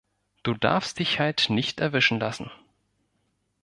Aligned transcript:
Du 0.41 0.55
darfst 0.55 0.97
dich 0.97 1.19
halt 1.19 1.51
nicht 1.51 1.79
erwischen 1.79 2.19
lassen. 2.19 2.49